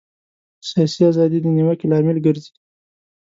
سیاسي 0.69 1.01
ازادي 1.11 1.37
د 1.41 1.45
نیوکې 1.55 1.85
لامل 1.91 2.17
ګرځي. 2.25 2.51